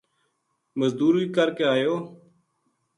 [0.79, 1.95] مزدوری کر کے آیو